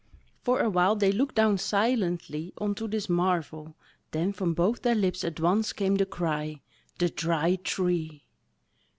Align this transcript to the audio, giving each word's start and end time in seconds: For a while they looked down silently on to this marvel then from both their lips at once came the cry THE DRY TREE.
For 0.41 0.61
a 0.61 0.69
while 0.71 0.95
they 0.95 1.11
looked 1.11 1.35
down 1.35 1.59
silently 1.59 2.53
on 2.57 2.73
to 2.73 2.87
this 2.87 3.07
marvel 3.07 3.75
then 4.09 4.33
from 4.33 4.55
both 4.55 4.81
their 4.81 4.95
lips 4.95 5.23
at 5.23 5.39
once 5.39 5.73
came 5.73 5.93
the 5.97 6.07
cry 6.07 6.59
THE 6.97 7.09
DRY 7.09 7.57
TREE. 7.57 8.23